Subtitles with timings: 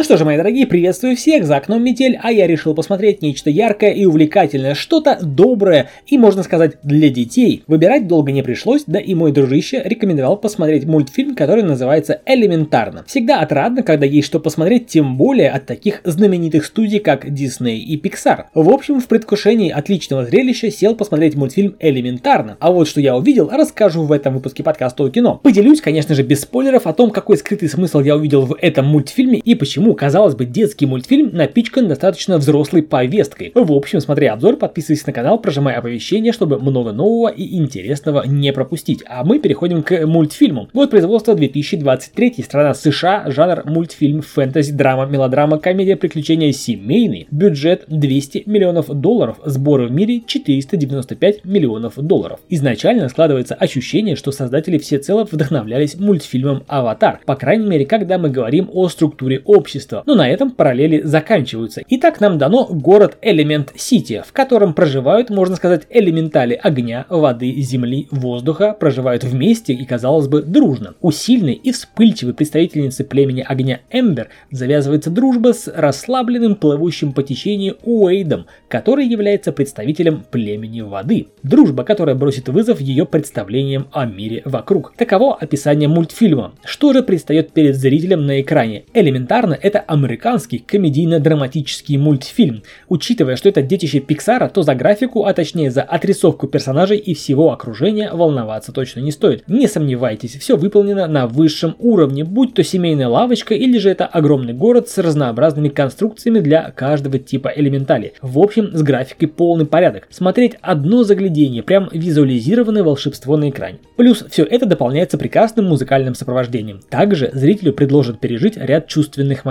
[0.00, 3.50] Ну что же, мои дорогие, приветствую всех, за окном метель, а я решил посмотреть нечто
[3.50, 7.64] яркое и увлекательное, что-то доброе и, можно сказать, для детей.
[7.66, 13.04] Выбирать долго не пришлось, да и мой дружище рекомендовал посмотреть мультфильм, который называется «Элементарно».
[13.06, 18.00] Всегда отрадно, когда есть что посмотреть, тем более от таких знаменитых студий, как Disney и
[18.00, 18.44] Pixar.
[18.54, 22.56] В общем, в предвкушении отличного зрелища сел посмотреть мультфильм «Элементарно».
[22.58, 25.38] А вот что я увидел, расскажу в этом выпуске подкаста о кино.
[25.42, 29.40] Поделюсь, конечно же, без спойлеров о том, какой скрытый смысл я увидел в этом мультфильме
[29.40, 33.50] и почему Почему, казалось бы, детский мультфильм напичкан достаточно взрослой повесткой?
[33.56, 38.52] В общем, смотри обзор, подписывайся на канал, прожимай оповещения, чтобы много нового и интересного не
[38.52, 39.02] пропустить.
[39.08, 40.68] А мы переходим к мультфильму.
[40.74, 47.26] Вот производство 2023, страна США, жанр мультфильм, фэнтези, драма, мелодрама, комедия, приключения, семейный.
[47.32, 52.38] Бюджет 200 миллионов долларов, сборы в мире 495 миллионов долларов.
[52.48, 57.18] Изначально складывается ощущение, что создатели всецело вдохновлялись мультфильмом «Аватар».
[57.26, 61.82] По крайней мере, когда мы говорим о структуре общества общества, но на этом параллели заканчиваются.
[61.88, 68.08] Итак, нам дано город Элемент Сити, в котором проживают, можно сказать, элементали огня, воды, земли,
[68.10, 70.94] воздуха, проживают вместе и, казалось бы, дружно.
[71.00, 77.76] У сильной и вспыльчивой представительницы племени огня Эмбер завязывается дружба с расслабленным, плывущим по течению
[77.82, 81.28] Уэйдом, который является представителем племени воды.
[81.42, 84.92] Дружба, которая бросит вызов ее представлениям о мире вокруг.
[84.96, 86.52] Таково описание мультфильма.
[86.64, 88.84] Что же предстает перед зрителем на экране?
[88.94, 92.62] Элементарно это американский комедийно-драматический мультфильм.
[92.88, 97.52] Учитывая, что это детище Пиксара, то за графику, а точнее за отрисовку персонажей и всего
[97.52, 99.44] окружения волноваться точно не стоит.
[99.48, 104.52] Не сомневайтесь, все выполнено на высшем уровне, будь то семейная лавочка или же это огромный
[104.52, 108.14] город с разнообразными конструкциями для каждого типа элементали.
[108.22, 110.08] В общем, с графикой полный порядок.
[110.10, 113.78] Смотреть одно заглядение, прям визуализированное волшебство на экране.
[113.96, 116.80] Плюс все это дополняется прекрасным музыкальным сопровождением.
[116.88, 119.49] Также зрителю предложат пережить ряд чувственных моментов,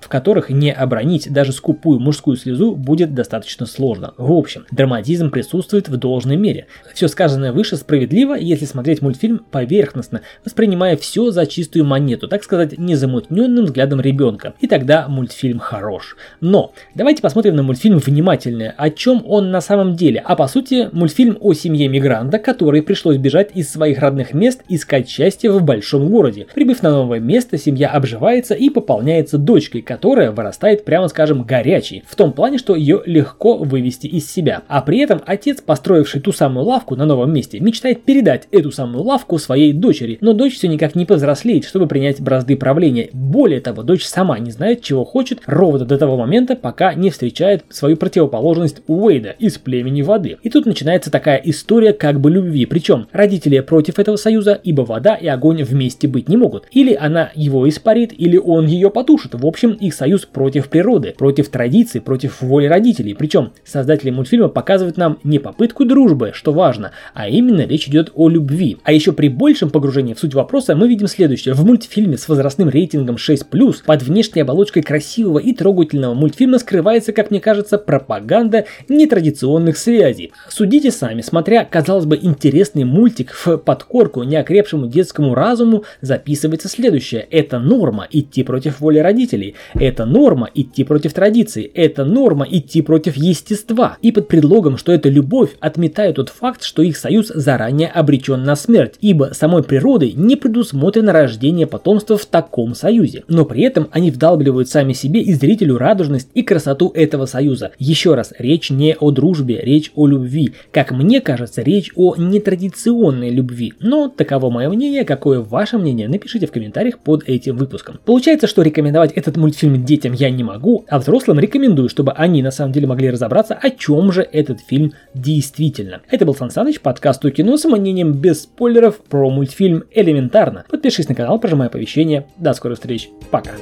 [0.00, 4.14] в которых не обронить даже скупую мужскую слезу будет достаточно сложно.
[4.16, 6.66] В общем, драматизм присутствует в должной мере.
[6.94, 12.78] Все сказанное выше справедливо, если смотреть мультфильм поверхностно, воспринимая все за чистую монету, так сказать,
[12.78, 14.54] незамутненным взглядом ребенка.
[14.60, 16.16] И тогда мультфильм хорош.
[16.40, 20.22] Но давайте посмотрим на мультфильм внимательно, о чем он на самом деле.
[20.24, 25.08] А по сути, мультфильм о семье мигранта, которой пришлось бежать из своих родных мест искать
[25.08, 26.46] счастье в большом городе.
[26.54, 32.16] Прибыв на новое место, семья обживается и пополняется дочкой, которая вырастает, прямо скажем, горячей, в
[32.16, 34.62] том плане, что ее легко вывести из себя.
[34.68, 39.04] А при этом отец, построивший ту самую лавку на новом месте, мечтает передать эту самую
[39.04, 43.08] лавку своей дочери, но дочь все никак не повзрослеет, чтобы принять бразды правления.
[43.12, 47.64] Более того, дочь сама не знает, чего хочет, ровно до того момента, пока не встречает
[47.68, 50.38] свою противоположность Уэйда из племени воды.
[50.42, 55.14] И тут начинается такая история как бы любви, причем родители против этого союза, ибо вода
[55.14, 56.66] и огонь вместе быть не могут.
[56.70, 61.48] Или она его испарит, или он ее потушит в общем, их союз против природы, против
[61.48, 63.14] традиций, против воли родителей.
[63.14, 68.28] Причем создатели мультфильма показывают нам не попытку дружбы, что важно, а именно речь идет о
[68.28, 68.78] любви.
[68.84, 71.54] А еще при большем погружении в суть вопроса мы видим следующее.
[71.54, 73.44] В мультфильме с возрастным рейтингом 6+,
[73.84, 80.32] под внешней оболочкой красивого и трогательного мультфильма скрывается, как мне кажется, пропаганда нетрадиционных связей.
[80.48, 87.26] Судите сами, смотря, казалось бы, интересный мультик в подкорку неокрепшему детскому разуму записывается следующее.
[87.30, 89.54] Это норма идти против воли родителей родителей.
[89.74, 93.98] Это норма идти против традиций, это норма идти против естества.
[94.00, 98.56] И под предлогом, что это любовь, отметают тот факт, что их союз заранее обречен на
[98.56, 103.24] смерть, ибо самой природой не предусмотрено рождение потомства в таком союзе.
[103.28, 107.72] Но при этом они вдалбливают сами себе и зрителю радужность и красоту этого союза.
[107.78, 110.54] Еще раз, речь не о дружбе, речь о любви.
[110.72, 113.74] Как мне кажется, речь о нетрадиционной любви.
[113.80, 117.98] Но таково мое мнение, какое ваше мнение, напишите в комментариях под этим выпуском.
[118.04, 122.42] Получается, что рекомендовать рекомендовать этот мультфильм детям я не могу, а взрослым рекомендую, чтобы они
[122.42, 126.00] на самом деле могли разобраться, о чем же этот фильм действительно.
[126.10, 130.64] Это был Сан Саныч, подкаст о кино с мнением без спойлеров про мультфильм «Элементарно».
[130.68, 132.26] Подпишись на канал, прожимай оповещения.
[132.38, 133.10] До скорых встреч.
[133.30, 133.52] Пока.